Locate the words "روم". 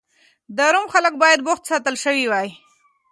0.73-0.87